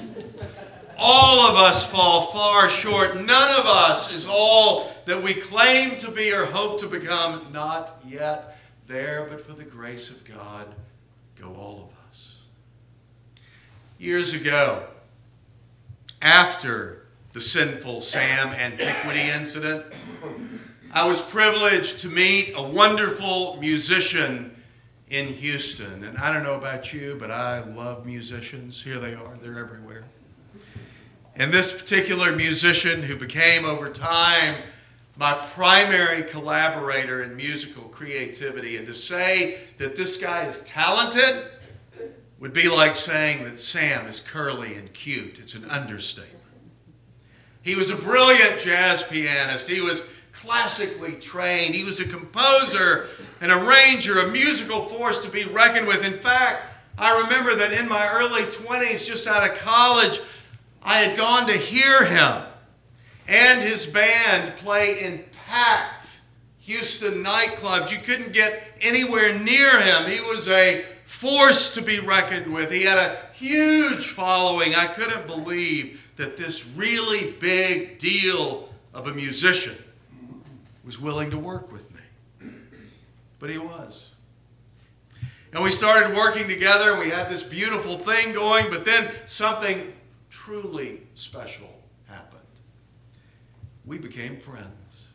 All 0.97 1.51
of 1.51 1.57
us 1.57 1.85
fall 1.85 2.27
far 2.27 2.69
short. 2.69 3.17
None 3.17 3.61
of 3.61 3.67
us 3.67 4.13
is 4.13 4.29
all 4.31 4.93
that 5.07 5.21
we 5.21 5.35
claim 5.35 5.99
to 5.99 6.11
be 6.13 6.33
or 6.33 6.45
hope 6.47 6.79
to 6.81 6.87
become. 6.87 7.49
Not 7.53 7.97
yet 8.07 8.57
there, 8.87 9.27
but 9.29 9.41
for 9.41 9.53
the 9.53 9.65
grace 9.65 10.11
of 10.11 10.25
God, 10.25 10.75
go 11.41 11.55
all 11.55 11.89
of 11.89 12.09
us. 12.09 12.43
Years 13.99 14.35
ago, 14.35 14.85
after 16.21 17.07
the 17.33 17.41
sinful 17.41 18.01
Sam 18.01 18.49
antiquity 18.49 19.23
incident, 19.23 19.85
I 20.93 21.07
was 21.09 21.21
privileged 21.23 22.01
to 22.01 22.09
meet 22.09 22.53
a 22.55 22.63
wonderful 22.63 23.57
musician 23.61 24.55
in 25.09 25.27
Houston. 25.27 26.05
And 26.05 26.19
I 26.19 26.33
don't 26.33 26.43
know 26.43 26.55
about 26.55 26.93
you, 26.93 27.17
but 27.19 27.31
I 27.31 27.63
love 27.65 28.07
musicians. 28.07 28.83
Here 28.83 28.99
they 28.99 29.15
are, 29.15 29.37
they're 29.41 29.59
everywhere. 29.59 30.05
And 31.37 31.53
this 31.53 31.73
particular 31.73 32.37
musician, 32.37 33.03
who 33.03 33.17
became 33.17 33.65
over 33.65 33.89
time 33.89 34.57
my 35.17 35.35
primary 35.55 36.23
collaborator 36.23 37.23
in 37.23 37.37
musical 37.37 37.85
creativity, 37.85 38.77
and 38.77 38.87
to 38.87 38.95
say 38.95 39.59
that 39.79 39.97
this 39.97 40.17
guy 40.17 40.45
is 40.45 40.61
talented 40.63 41.51
would 42.39 42.53
be 42.53 42.69
like 42.69 42.97
saying 42.97 43.45
that 43.45 43.61
Sam 43.61 44.07
is 44.07 44.21
curly 44.21 44.75
and 44.75 44.93
cute. 44.93 45.39
It's 45.39 45.55
an 45.55 45.65
understatement. 45.67 46.43
He 47.63 47.77
was 47.77 47.91
a 47.91 47.97
brilliant 47.97 48.59
jazz 48.59 49.05
pianist. 49.05 49.69
He 49.69 49.81
was 49.81 50.03
classically 50.33 51.13
trained. 51.13 51.75
He 51.75 51.85
was 51.85 52.01
a 52.01 52.09
composer, 52.09 53.07
an 53.41 53.53
arranger, 53.53 54.21
a 54.21 54.29
musical 54.29 54.81
force 54.81 55.23
to 55.25 55.31
be 55.31 55.45
reckoned 55.45 55.87
with. 55.87 56.05
In 56.05 56.15
fact, 56.15 56.63
I 56.99 57.23
remember 57.23 57.55
that 57.55 57.73
in 57.81 57.89
my 57.89 58.09
early 58.13 58.43
20s, 58.43 59.07
just 59.07 59.29
out 59.29 59.49
of 59.49 59.57
college, 59.59 60.21
I 60.83 60.99
had 60.99 61.17
gone 61.17 61.47
to 61.47 61.57
hear 61.57 62.05
him 62.05 62.43
and 63.29 63.63
his 63.63 63.87
band 63.87 64.57
play 64.57 64.97
in 65.03 65.25
packed 65.47 66.21
Houston 66.61 67.25
nightclubs. 67.25 67.91
You 67.91 67.99
couldn't 67.99 68.33
get 68.33 68.63
anywhere 68.81 69.39
near 69.39 69.81
him. 69.81 70.09
He 70.09 70.21
was 70.21 70.49
a 70.49 70.85
force 71.05 71.75
to 71.75 71.83
be 71.83 72.01
reckoned 72.01 72.53
with. 72.53 72.73
He 72.73 72.83
had 72.83 72.99
a 72.99 73.17
huge 73.35 74.09
following. 74.09 74.75
I 74.75 74.87
couldn't 74.87 75.27
believe 75.27 76.11
that 76.17 76.37
this 76.37 76.67
really 76.77 77.33
big 77.33 77.99
deal 77.99 78.69
of 78.95 79.09
a 79.09 79.15
musician 79.15 79.77
was 80.85 81.01
willing 81.01 81.31
to 81.31 81.39
work 81.39 81.73
with 81.73 81.91
me. 81.93 82.51
But 83.39 83.51
he 83.51 83.59
was. 83.59 84.11
And 85.53 85.63
we 85.63 85.71
started 85.71 86.17
working 86.17 86.49
together, 86.49 86.93
and 86.93 87.01
we 87.01 87.11
had 87.11 87.29
this 87.29 87.43
beautiful 87.43 87.99
thing 87.99 88.33
going, 88.33 88.71
but 88.71 88.85
then 88.85 89.11
something 89.27 89.93
truly 90.31 91.03
special. 91.15 91.82
We 93.85 93.99
became 93.99 94.37
friends, 94.37 95.15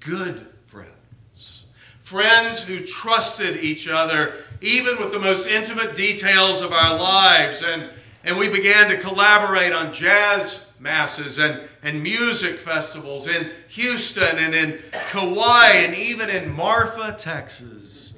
good 0.00 0.46
friends, 0.66 1.64
friends 2.02 2.62
who 2.62 2.80
trusted 2.80 3.56
each 3.58 3.88
other, 3.88 4.34
even 4.60 4.96
with 4.98 5.12
the 5.12 5.20
most 5.20 5.48
intimate 5.48 5.94
details 5.94 6.60
of 6.60 6.72
our 6.72 6.98
lives. 6.98 7.62
And, 7.62 7.90
and 8.24 8.36
we 8.38 8.48
began 8.48 8.90
to 8.90 8.96
collaborate 8.96 9.72
on 9.72 9.92
jazz 9.92 10.72
masses 10.80 11.38
and, 11.38 11.60
and 11.82 12.02
music 12.02 12.56
festivals 12.56 13.28
in 13.28 13.50
Houston 13.68 14.36
and 14.38 14.54
in 14.54 14.78
Kauai 15.08 15.70
and 15.76 15.94
even 15.94 16.28
in 16.28 16.50
Marfa, 16.50 17.14
Texas. 17.16 18.14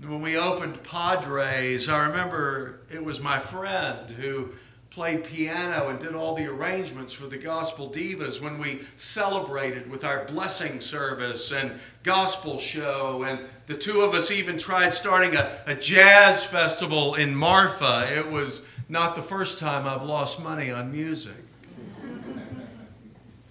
When 0.00 0.22
we 0.22 0.38
opened 0.38 0.82
Padres, 0.82 1.88
I 1.88 2.06
remember 2.06 2.80
it 2.90 3.04
was 3.04 3.20
my 3.20 3.38
friend 3.38 4.10
who 4.10 4.50
played 4.90 5.22
piano 5.22 5.88
and 5.88 6.00
did 6.00 6.16
all 6.16 6.34
the 6.34 6.46
arrangements 6.46 7.12
for 7.12 7.28
the 7.28 7.36
Gospel 7.36 7.88
Divas 7.88 8.40
when 8.40 8.58
we 8.58 8.80
celebrated 8.96 9.88
with 9.88 10.04
our 10.04 10.24
blessing 10.24 10.80
service 10.80 11.52
and 11.52 11.72
gospel 12.02 12.58
show. 12.58 13.22
And 13.22 13.40
the 13.66 13.76
two 13.76 14.00
of 14.00 14.14
us 14.14 14.32
even 14.32 14.58
tried 14.58 14.92
starting 14.92 15.36
a, 15.36 15.50
a 15.66 15.76
jazz 15.76 16.44
festival 16.44 17.14
in 17.14 17.34
Marfa. 17.34 18.08
It 18.16 18.30
was 18.30 18.64
not 18.88 19.14
the 19.14 19.22
first 19.22 19.60
time 19.60 19.86
I've 19.86 20.02
lost 20.02 20.42
money 20.42 20.72
on 20.72 20.90
music, 20.90 21.36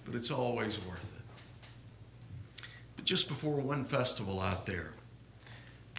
but 0.04 0.14
it's 0.14 0.30
always 0.30 0.78
worth 0.84 1.16
it. 1.16 2.64
But 2.96 3.06
just 3.06 3.28
before 3.28 3.56
one 3.56 3.84
festival 3.84 4.40
out 4.40 4.66
there, 4.66 4.92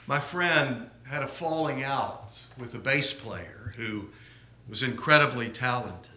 my 0.05 0.19
friend 0.19 0.87
had 1.07 1.23
a 1.23 1.27
falling 1.27 1.83
out 1.83 2.43
with 2.59 2.75
a 2.75 2.79
bass 2.79 3.11
player 3.11 3.73
who 3.75 4.09
was 4.71 4.81
incredibly 4.83 5.49
talented. 5.49 6.13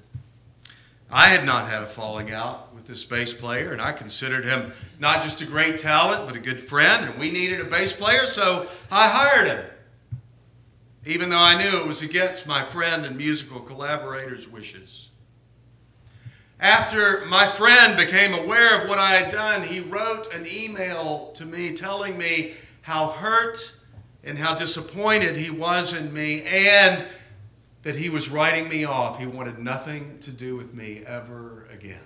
I 1.11 1.27
had 1.27 1.45
not 1.45 1.69
had 1.69 1.83
a 1.83 1.87
falling 1.87 2.33
out 2.33 2.73
with 2.73 2.87
this 2.87 3.05
bass 3.05 3.35
player, 3.35 3.73
and 3.73 3.83
I 3.83 3.91
considered 3.91 4.45
him 4.45 4.73
not 5.01 5.25
just 5.25 5.43
a 5.43 5.45
great 5.45 5.77
talent, 5.77 6.25
but 6.25 6.37
a 6.37 6.41
good 6.41 6.61
friend, 6.61 7.05
and 7.05 7.19
we 7.19 7.33
needed 7.33 7.61
a 7.61 7.65
bass 7.65 7.93
player, 7.93 8.27
so 8.27 8.69
I 8.93 9.09
hired 9.09 9.49
him. 9.49 9.65
Even 11.05 11.31
though 11.31 11.37
I 11.37 11.59
knew 11.59 11.81
it 11.81 11.87
was 11.87 12.03
against 12.03 12.47
my 12.47 12.63
friend 12.63 13.05
and 13.05 13.17
musical 13.19 13.59
collaborator's 13.59 14.49
wishes. 14.49 15.11
After 16.61 17.27
my 17.27 17.47
friend 17.47 17.97
became 17.97 18.35
aware 18.35 18.81
of 18.81 18.89
what 18.89 19.01
I 19.01 19.17
had 19.17 19.33
done, 19.33 19.65
he 19.65 19.81
wrote 19.81 20.33
an 20.33 20.47
email 20.47 21.33
to 21.35 21.45
me 21.45 21.73
telling 21.73 22.17
me 22.17 22.55
how 22.83 23.09
hurt 23.09 23.75
and 24.23 24.39
how 24.39 24.55
disappointed 24.55 25.37
he 25.37 25.51
was 25.51 25.93
in 25.93 26.15
me 26.15 26.43
and 26.43 27.05
that 27.85 27.97
he 27.97 28.09
was 28.09 28.29
writing 28.29 28.69
me 28.69 28.85
off. 28.85 29.21
He 29.21 29.27
wanted 29.27 29.59
nothing 29.59 30.19
to 30.21 30.31
do 30.31 30.57
with 30.57 30.75
me 30.75 31.03
ever 31.07 31.67
again. 31.71 32.01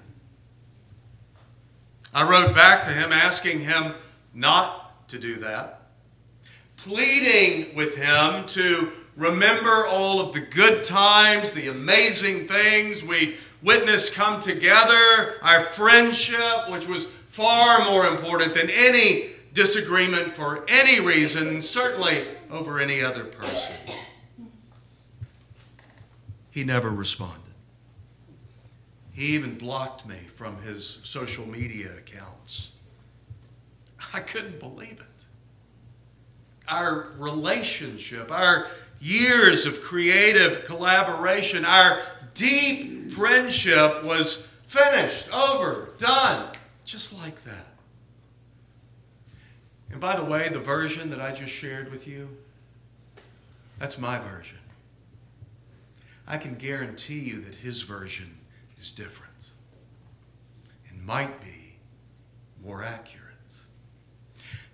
I 2.12 2.28
wrote 2.28 2.54
back 2.54 2.82
to 2.82 2.90
him 2.90 3.12
asking 3.12 3.60
him 3.60 3.94
not 4.34 5.08
to 5.08 5.18
do 5.18 5.36
that, 5.36 5.82
pleading 6.76 7.74
with 7.74 7.96
him 7.96 8.44
to 8.46 8.90
remember 9.16 9.86
all 9.88 10.20
of 10.20 10.32
the 10.32 10.40
good 10.40 10.84
times, 10.84 11.52
the 11.52 11.68
amazing 11.68 12.48
things 12.48 13.04
we 13.04 13.36
witnessed 13.62 14.14
come 14.14 14.40
together, 14.40 15.34
our 15.42 15.60
friendship, 15.62 16.70
which 16.70 16.86
was 16.86 17.06
far 17.28 17.84
more 17.84 18.06
important 18.06 18.54
than 18.54 18.68
any 18.70 19.30
disagreement 19.54 20.32
for 20.32 20.64
any 20.68 21.04
reason, 21.04 21.60
certainly 21.62 22.24
over 22.50 22.80
any 22.80 23.02
other 23.02 23.24
person. 23.24 23.74
He 26.58 26.64
never 26.64 26.90
responded. 26.90 27.54
He 29.12 29.26
even 29.26 29.56
blocked 29.56 30.04
me 30.08 30.16
from 30.16 30.60
his 30.60 30.98
social 31.04 31.46
media 31.46 31.90
accounts. 31.96 32.70
I 34.12 34.18
couldn't 34.18 34.58
believe 34.58 34.98
it. 34.98 35.24
Our 36.66 37.12
relationship, 37.16 38.32
our 38.32 38.66
years 39.00 39.66
of 39.66 39.82
creative 39.82 40.64
collaboration, 40.64 41.64
our 41.64 42.00
deep 42.34 43.12
friendship 43.12 44.02
was 44.02 44.44
finished, 44.66 45.32
over, 45.32 45.90
done, 45.98 46.50
just 46.84 47.12
like 47.12 47.40
that. 47.44 47.66
And 49.92 50.00
by 50.00 50.16
the 50.16 50.24
way, 50.24 50.48
the 50.48 50.58
version 50.58 51.10
that 51.10 51.20
I 51.20 51.30
just 51.30 51.52
shared 51.52 51.92
with 51.92 52.08
you, 52.08 52.28
that's 53.78 53.96
my 53.96 54.18
version. 54.18 54.58
I 56.30 56.36
can 56.36 56.54
guarantee 56.56 57.20
you 57.20 57.40
that 57.40 57.54
his 57.54 57.82
version 57.82 58.38
is 58.76 58.92
different 58.92 59.52
and 60.90 61.04
might 61.04 61.42
be 61.42 61.78
more 62.62 62.84
accurate. 62.84 63.24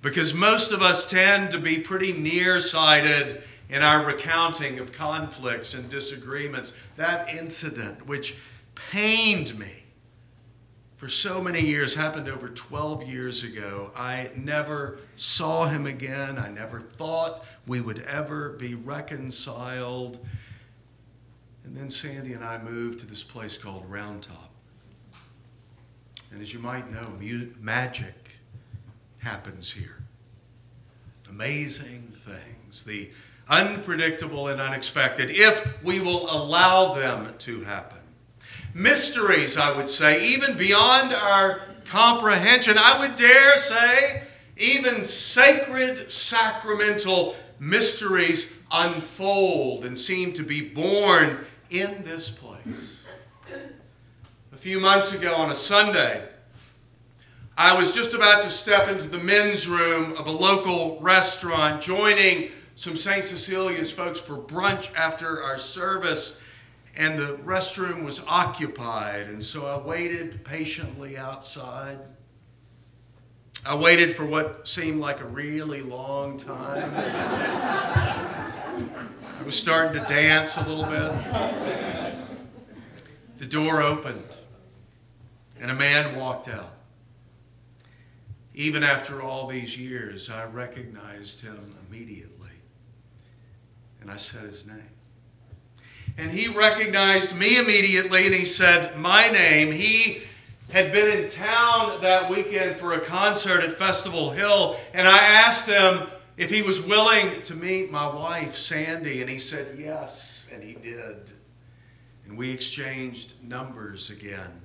Because 0.02 0.34
most 0.34 0.72
of 0.72 0.82
us 0.82 1.08
tend 1.08 1.52
to 1.52 1.58
be 1.58 1.78
pretty 1.78 2.12
nearsighted 2.12 3.44
in 3.70 3.82
our 3.82 4.04
recounting 4.04 4.80
of 4.80 4.92
conflicts 4.92 5.74
and 5.74 5.88
disagreements. 5.88 6.74
That 6.96 7.32
incident, 7.32 8.06
which 8.06 8.36
pained 8.74 9.56
me 9.56 9.84
for 10.96 11.08
so 11.08 11.40
many 11.40 11.60
years, 11.60 11.94
happened 11.94 12.28
over 12.28 12.48
12 12.48 13.04
years 13.04 13.44
ago. 13.44 13.92
I 13.96 14.30
never 14.36 14.98
saw 15.14 15.68
him 15.68 15.86
again. 15.86 16.36
I 16.36 16.48
never 16.48 16.80
thought 16.80 17.44
we 17.66 17.80
would 17.80 18.00
ever 18.00 18.50
be 18.50 18.74
reconciled. 18.74 20.18
And 21.64 21.76
then 21.76 21.90
Sandy 21.90 22.34
and 22.34 22.44
I 22.44 22.62
moved 22.62 23.00
to 23.00 23.06
this 23.06 23.22
place 23.22 23.56
called 23.56 23.84
Round 23.88 24.22
Top. 24.22 24.50
And 26.30 26.42
as 26.42 26.52
you 26.52 26.58
might 26.58 26.90
know, 26.90 27.12
magic 27.60 28.38
happens 29.20 29.72
here. 29.72 30.02
Amazing 31.30 32.12
things. 32.24 32.84
The 32.84 33.10
unpredictable 33.48 34.48
and 34.48 34.60
unexpected, 34.60 35.30
if 35.30 35.82
we 35.82 36.00
will 36.00 36.30
allow 36.30 36.94
them 36.94 37.32
to 37.38 37.62
happen. 37.62 37.98
Mysteries, 38.74 39.56
I 39.56 39.74
would 39.74 39.88
say, 39.88 40.24
even 40.26 40.56
beyond 40.56 41.12
our 41.12 41.60
comprehension. 41.86 42.76
I 42.78 42.98
would 42.98 43.16
dare 43.16 43.56
say, 43.58 44.22
even 44.56 45.04
sacred, 45.04 46.10
sacramental 46.10 47.36
mysteries 47.60 48.52
unfold 48.72 49.84
and 49.84 49.98
seem 49.98 50.32
to 50.32 50.42
be 50.42 50.60
born 50.60 51.38
in 51.70 52.02
this 52.04 52.30
place. 52.30 53.06
A 54.52 54.56
few 54.56 54.80
months 54.80 55.12
ago 55.12 55.34
on 55.34 55.50
a 55.50 55.54
Sunday, 55.54 56.26
I 57.56 57.78
was 57.78 57.94
just 57.94 58.14
about 58.14 58.42
to 58.42 58.50
step 58.50 58.88
into 58.88 59.08
the 59.08 59.18
men's 59.18 59.68
room 59.68 60.16
of 60.16 60.26
a 60.26 60.30
local 60.30 60.98
restaurant, 61.00 61.80
joining 61.82 62.50
some 62.74 62.96
St. 62.96 63.22
Cecilia's 63.22 63.92
folks 63.92 64.20
for 64.20 64.36
brunch 64.36 64.94
after 64.96 65.42
our 65.42 65.58
service, 65.58 66.40
and 66.96 67.18
the 67.18 67.38
restroom 67.44 68.04
was 68.04 68.24
occupied. 68.26 69.26
And 69.26 69.42
so 69.42 69.66
I 69.66 69.78
waited 69.78 70.44
patiently 70.44 71.16
outside. 71.16 71.98
I 73.66 73.74
waited 73.76 74.14
for 74.14 74.26
what 74.26 74.68
seemed 74.68 75.00
like 75.00 75.20
a 75.20 75.26
really 75.26 75.80
long 75.80 76.36
time. 76.36 76.92
Was 79.44 79.58
starting 79.58 80.00
to 80.00 80.08
dance 80.08 80.56
a 80.56 80.66
little 80.66 80.86
bit. 80.86 81.12
The 83.36 83.44
door 83.44 83.82
opened, 83.82 84.38
and 85.60 85.70
a 85.70 85.74
man 85.74 86.16
walked 86.16 86.48
out. 86.48 86.72
Even 88.54 88.82
after 88.82 89.20
all 89.20 89.46
these 89.46 89.76
years, 89.76 90.30
I 90.30 90.46
recognized 90.46 91.42
him 91.42 91.74
immediately. 91.86 92.52
And 94.00 94.10
I 94.10 94.16
said 94.16 94.44
his 94.44 94.66
name. 94.66 94.88
And 96.16 96.30
he 96.30 96.48
recognized 96.48 97.36
me 97.36 97.58
immediately 97.58 98.24
and 98.24 98.34
he 98.34 98.46
said 98.46 98.96
my 98.96 99.28
name. 99.28 99.72
He 99.72 100.22
had 100.72 100.90
been 100.90 101.18
in 101.18 101.28
town 101.28 102.00
that 102.00 102.30
weekend 102.30 102.80
for 102.80 102.94
a 102.94 103.00
concert 103.00 103.62
at 103.62 103.74
Festival 103.74 104.30
Hill. 104.30 104.76
And 104.94 105.06
I 105.06 105.18
asked 105.18 105.68
him 105.68 106.08
if 106.36 106.50
he 106.50 106.62
was 106.62 106.80
willing 106.80 107.42
to 107.42 107.54
meet 107.54 107.90
my 107.90 108.06
wife, 108.06 108.56
Sandy. 108.56 109.20
And 109.20 109.30
he 109.30 109.38
said 109.38 109.78
yes, 109.78 110.50
and 110.52 110.62
he 110.62 110.74
did. 110.74 111.30
And 112.26 112.36
we 112.36 112.50
exchanged 112.50 113.34
numbers 113.42 114.10
again 114.10 114.62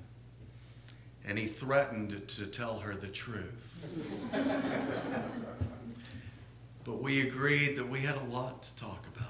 and 1.29 1.37
he 1.37 1.45
threatened 1.45 2.27
to 2.27 2.47
tell 2.47 2.79
her 2.79 2.95
the 2.95 3.07
truth. 3.07 4.11
but 6.83 7.01
we 7.01 7.27
agreed 7.27 7.77
that 7.77 7.87
we 7.87 7.99
had 7.99 8.15
a 8.15 8.23
lot 8.25 8.63
to 8.63 8.75
talk 8.75 9.05
about. 9.15 9.28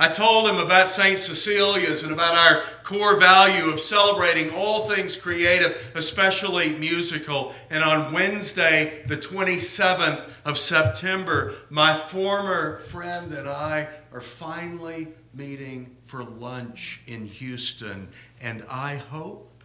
I 0.00 0.06
told 0.08 0.48
him 0.48 0.58
about 0.58 0.88
St. 0.88 1.18
Cecilia's 1.18 2.04
and 2.04 2.12
about 2.12 2.34
our 2.34 2.62
core 2.84 3.18
value 3.18 3.68
of 3.68 3.80
celebrating 3.80 4.50
all 4.50 4.88
things 4.88 5.16
creative, 5.16 5.90
especially 5.96 6.70
musical. 6.78 7.52
And 7.68 7.82
on 7.82 8.12
Wednesday, 8.12 9.02
the 9.06 9.16
27th 9.16 10.24
of 10.44 10.56
September, 10.56 11.54
my 11.68 11.94
former 11.94 12.78
friend 12.78 13.32
and 13.32 13.48
I 13.48 13.88
are 14.12 14.20
finally 14.20 15.08
meeting 15.34 15.96
for 16.06 16.22
lunch 16.22 17.00
in 17.08 17.26
Houston. 17.26 18.08
And 18.40 18.64
I 18.70 18.96
hope 18.96 19.64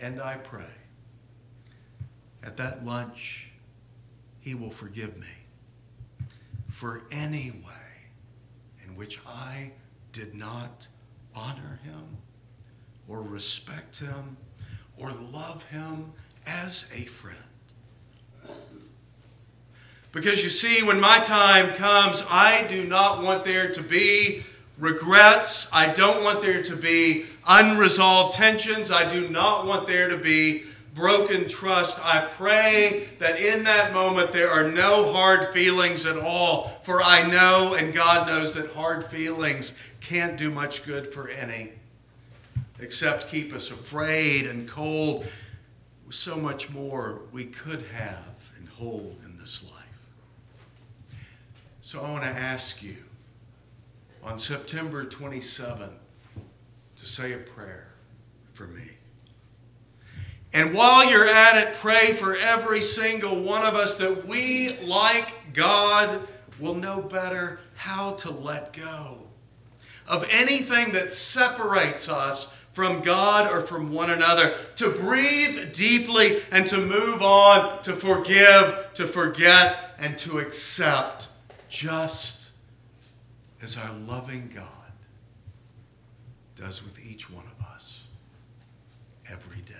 and 0.00 0.22
I 0.22 0.36
pray 0.36 0.62
at 2.44 2.56
that 2.58 2.84
lunch, 2.84 3.50
he 4.38 4.54
will 4.54 4.70
forgive 4.70 5.18
me 5.18 5.26
for 6.68 7.02
any 7.10 7.50
way 7.66 7.77
which 8.98 9.20
I 9.28 9.70
did 10.10 10.34
not 10.34 10.88
honor 11.32 11.78
him 11.84 12.16
or 13.06 13.22
respect 13.22 14.00
him 14.00 14.36
or 15.00 15.12
love 15.32 15.62
him 15.70 16.12
as 16.44 16.90
a 16.92 17.02
friend. 17.02 17.38
Because 20.10 20.42
you 20.42 20.50
see, 20.50 20.82
when 20.84 21.00
my 21.00 21.20
time 21.20 21.74
comes, 21.74 22.24
I 22.28 22.66
do 22.68 22.88
not 22.88 23.22
want 23.22 23.44
there 23.44 23.70
to 23.70 23.82
be 23.82 24.42
regrets. 24.78 25.68
I 25.72 25.92
don't 25.92 26.24
want 26.24 26.42
there 26.42 26.64
to 26.64 26.74
be 26.74 27.26
unresolved 27.46 28.34
tensions. 28.34 28.90
I 28.90 29.08
do 29.08 29.28
not 29.28 29.64
want 29.64 29.86
there 29.86 30.08
to 30.08 30.16
be 30.16 30.64
broken 30.98 31.48
trust. 31.48 32.04
I 32.04 32.26
pray 32.28 33.08
that 33.18 33.40
in 33.40 33.62
that 33.64 33.94
moment 33.94 34.32
there 34.32 34.50
are 34.50 34.68
no 34.68 35.12
hard 35.12 35.54
feelings 35.54 36.04
at 36.06 36.18
all, 36.18 36.80
for 36.82 37.00
I 37.00 37.26
know 37.28 37.76
and 37.78 37.94
God 37.94 38.26
knows 38.26 38.52
that 38.54 38.72
hard 38.72 39.04
feelings 39.04 39.74
can't 40.00 40.36
do 40.36 40.50
much 40.50 40.84
good 40.84 41.06
for 41.06 41.28
any, 41.28 41.70
except 42.80 43.30
keep 43.30 43.52
us 43.52 43.70
afraid 43.70 44.46
and 44.46 44.68
cold. 44.68 45.24
So 46.10 46.36
much 46.36 46.70
more 46.70 47.20
we 47.32 47.44
could 47.44 47.82
have 47.92 48.34
and 48.56 48.68
hold 48.68 49.18
in 49.24 49.36
this 49.36 49.62
life. 49.70 49.74
So 51.80 52.00
I 52.00 52.10
want 52.10 52.24
to 52.24 52.30
ask 52.30 52.82
you 52.82 52.96
on 54.24 54.38
September 54.38 55.04
27th 55.04 55.92
to 56.96 57.06
say 57.06 57.34
a 57.34 57.38
prayer 57.38 57.92
for 58.52 58.66
me. 58.66 58.97
And 60.52 60.74
while 60.74 61.08
you're 61.08 61.26
at 61.26 61.56
it, 61.56 61.74
pray 61.74 62.12
for 62.14 62.36
every 62.36 62.80
single 62.80 63.42
one 63.42 63.64
of 63.64 63.74
us 63.74 63.96
that 63.96 64.26
we, 64.26 64.70
like 64.84 65.34
God, 65.52 66.26
will 66.58 66.74
know 66.74 67.02
better 67.02 67.60
how 67.74 68.12
to 68.12 68.30
let 68.30 68.72
go 68.72 69.28
of 70.08 70.26
anything 70.30 70.92
that 70.92 71.12
separates 71.12 72.08
us 72.08 72.54
from 72.72 73.00
God 73.00 73.50
or 73.50 73.60
from 73.60 73.92
one 73.92 74.10
another, 74.10 74.54
to 74.76 74.90
breathe 74.90 75.72
deeply 75.74 76.38
and 76.52 76.64
to 76.68 76.78
move 76.78 77.22
on, 77.22 77.82
to 77.82 77.92
forgive, 77.92 78.90
to 78.94 79.04
forget, 79.04 79.96
and 79.98 80.16
to 80.18 80.38
accept, 80.38 81.28
just 81.68 82.52
as 83.62 83.76
our 83.76 83.92
loving 84.06 84.48
God 84.54 84.64
does 86.54 86.84
with 86.84 87.04
each 87.04 87.28
one 87.28 87.44
of 87.46 87.66
us 87.66 88.04
every 89.28 89.60
day. 89.62 89.74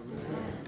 Amen. 0.00 0.67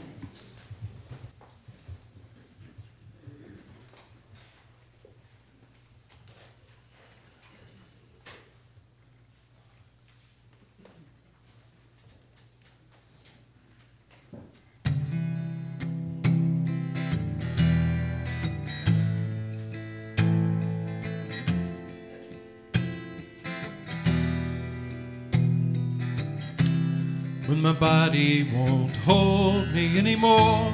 My 27.61 27.75
body 27.75 28.45
won't 28.55 28.97
hold 29.05 29.71
me 29.75 29.99
anymore. 29.99 30.73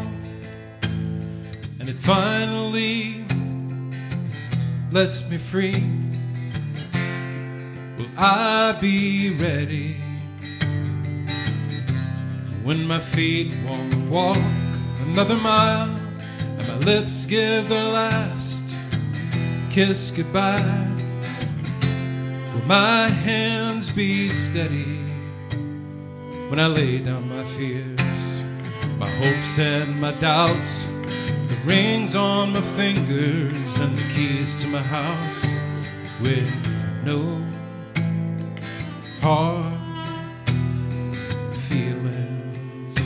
And 1.80 1.88
it 1.88 1.98
finally 1.98 3.24
lets 4.92 5.28
me 5.28 5.36
free. 5.36 5.82
Will 7.98 8.06
I 8.16 8.78
be 8.80 9.36
ready? 9.40 9.96
When 12.62 12.86
my 12.86 13.00
feet 13.00 13.52
won't 13.66 13.96
walk 14.08 14.38
another 15.08 15.36
mile 15.38 15.88
and 16.40 16.68
my 16.68 16.78
lips 16.78 17.26
give 17.26 17.68
their 17.68 17.84
last 17.84 18.76
kiss 19.70 20.10
goodbye 20.10 20.86
will 22.54 22.66
my 22.66 23.08
hands 23.08 23.90
be 23.90 24.28
steady 24.28 24.95
when 26.48 26.60
I 26.60 26.68
lay 26.68 26.98
down 26.98 27.28
my 27.28 27.42
fears, 27.42 28.42
my 28.98 29.08
hopes 29.08 29.58
and 29.58 30.00
my 30.00 30.12
doubts, 30.12 30.84
the 30.84 31.58
rings 31.64 32.14
on 32.14 32.52
my 32.52 32.60
fingers 32.60 33.78
and 33.78 33.96
the 33.96 34.14
keys 34.14 34.54
to 34.62 34.68
my 34.68 34.82
house 34.82 35.44
with 36.20 36.52
no 37.04 37.42
hard 39.20 39.74
feelings. 41.52 42.96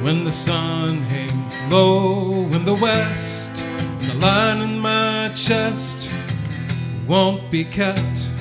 When 0.00 0.22
the 0.22 0.30
sun 0.30 0.98
hangs 0.98 1.60
low 1.72 2.48
in 2.52 2.64
the 2.64 2.74
west, 2.74 3.64
and 3.64 4.02
the 4.02 4.14
line 4.24 4.60
in 4.60 4.78
my 4.78 5.32
chest 5.34 6.12
won't 7.08 7.50
be 7.50 7.64
kept 7.64 8.35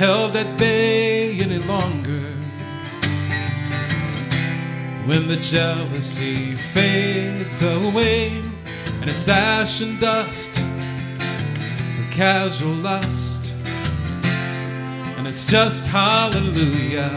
held 0.00 0.34
at 0.34 0.58
bay 0.58 1.38
any 1.40 1.58
longer. 1.58 2.24
When 5.04 5.28
the 5.28 5.36
jealousy 5.36 6.54
fades 6.54 7.62
away 7.62 8.28
and 9.02 9.10
it's 9.10 9.28
ash 9.28 9.82
and 9.82 10.00
dust 10.00 10.58
for 10.58 12.12
casual 12.12 12.76
lust, 12.76 13.52
and 15.18 15.28
it's 15.28 15.44
just 15.44 15.86
hallelujah 15.86 17.12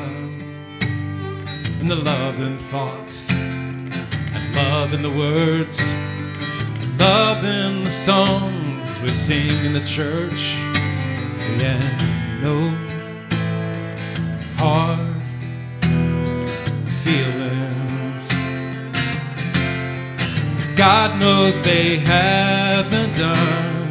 in 1.80 1.88
the 1.88 1.96
love 1.96 2.42
and 2.42 2.60
thoughts, 2.60 3.32
and 3.32 4.56
love 4.58 4.94
in 4.94 5.02
the 5.02 5.10
words, 5.26 5.80
and 6.82 7.00
love 7.00 7.46
in 7.46 7.86
the 7.86 7.90
songs 7.90 9.00
we 9.00 9.08
sing 9.08 9.66
in 9.66 9.72
the 9.72 9.86
church. 9.86 10.58
Yeah 11.62 12.23
no 12.44 12.60
hard 14.58 15.00
feelings. 17.04 18.24
God 20.76 21.18
knows 21.22 21.62
they 21.62 21.96
haven't 22.00 23.18
done 23.18 23.84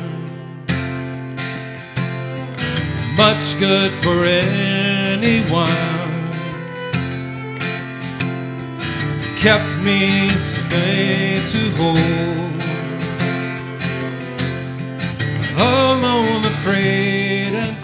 much 3.17 3.59
good 3.59 3.91
for 4.05 4.23
anyone. 4.25 5.69
Kept 9.39 9.77
me 9.79 10.29
safe 10.29 11.51
to 11.53 11.63
hold. 11.81 12.63
Alone, 15.57 16.45
afraid 16.45 17.55
and 17.55 17.82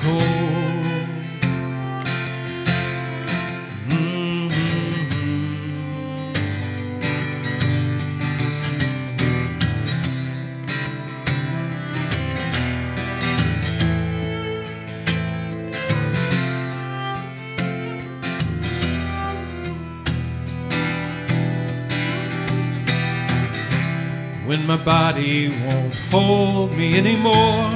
when 24.48 24.66
my 24.66 24.78
body 24.78 25.50
won't 25.66 25.94
hold 26.10 26.70
me 26.74 26.96
anymore 26.96 27.68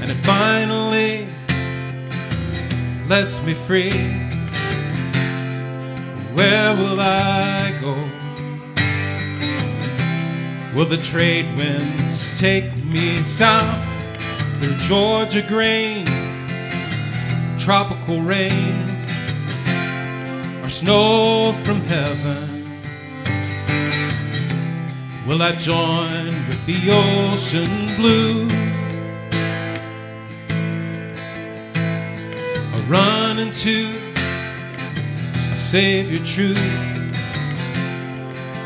and 0.00 0.08
it 0.08 0.20
finally 0.24 1.26
lets 3.08 3.44
me 3.44 3.52
free. 3.54 3.90
Where 6.32 6.76
will 6.76 7.00
I 7.00 7.76
go? 7.80 7.94
Will 10.76 10.86
the 10.86 10.98
trade 10.98 11.46
winds 11.56 12.40
take 12.40 12.72
me 12.84 13.16
south 13.16 13.84
through 14.60 14.76
Georgia 14.76 15.42
grain, 15.42 16.06
tropical 17.58 18.20
rain, 18.20 18.88
or 20.62 20.68
snow 20.68 21.52
from 21.64 21.80
heaven? 21.80 22.51
Will 25.26 25.40
I 25.40 25.52
join 25.52 26.26
with 26.48 26.66
the 26.66 26.78
ocean 26.90 27.96
blue? 27.96 28.46
Or 32.74 32.82
run 32.90 33.38
into 33.38 33.94
a 35.52 35.56
Savior 35.56 36.24
true 36.24 36.54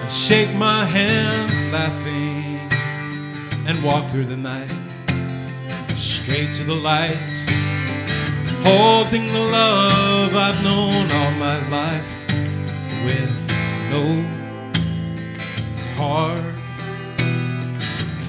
and 0.00 0.10
shake 0.10 0.54
my 0.54 0.84
hands 0.86 1.70
laughing 1.70 2.58
and 3.68 3.82
walk 3.84 4.10
through 4.10 4.26
the 4.26 4.36
night 4.36 4.72
straight 5.96 6.52
to 6.52 6.64
the 6.64 6.74
light, 6.74 7.44
holding 8.64 9.26
the 9.28 9.40
love 9.40 10.34
I've 10.34 10.62
known 10.64 11.10
all 11.12 11.30
my 11.32 11.68
life 11.68 12.26
with 13.04 13.32
no 13.90 14.35
hard 15.96 16.54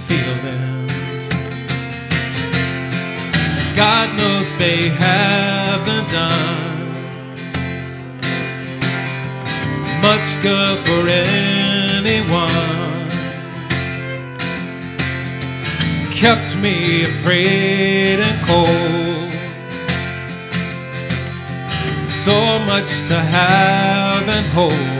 feelings. 0.07 1.23
God 3.75 4.07
knows 4.17 4.55
they 4.57 4.89
haven't 4.89 6.11
done 6.11 6.77
much 10.01 10.41
good 10.41 10.77
for 10.87 11.03
anyone. 11.09 12.47
Kept 16.13 16.55
me 16.57 17.03
afraid 17.03 18.19
and 18.27 18.37
cold. 18.47 19.31
So 22.09 22.59
much 22.65 23.07
to 23.09 23.19
have 23.19 24.27
and 24.27 24.47
hold 24.47 24.96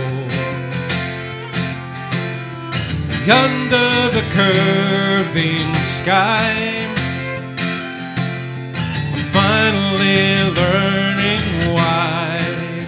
under 3.30 4.10
the 4.16 4.24
curving 4.32 5.74
sky. 5.84 6.56
I'm 9.13 9.24
finally 9.36 10.44
learning 10.62 11.44
why 11.76 12.40
it 12.80 12.88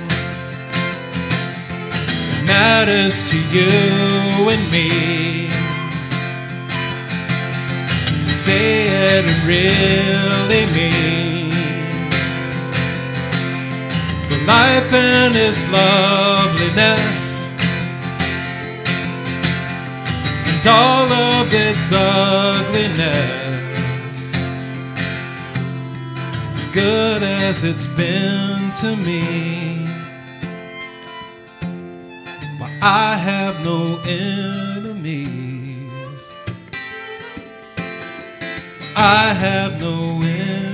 matters 2.48 3.30
to 3.32 3.38
you 3.56 4.50
and 4.50 4.64
me 4.72 5.50
to 8.08 8.30
say 8.46 8.88
it 8.88 9.26
really 9.46 10.66
means 10.74 11.56
the 14.30 14.38
life 14.48 14.94
and 14.94 15.36
its 15.36 15.70
loveliness 15.70 17.29
and 20.60 20.68
all 20.68 21.12
of 21.12 21.54
its 21.54 21.92
ugliness. 21.94 23.12
Good 26.74 27.24
as 27.24 27.64
it's 27.64 27.88
been 27.88 28.70
to 28.82 28.96
me. 28.98 29.88
Why 32.58 32.70
I 32.82 33.16
have 33.16 33.64
no 33.64 34.00
enemies. 34.06 35.26
I 38.96 39.34
have 39.34 39.82
no 39.82 40.22
enemies 40.22 40.69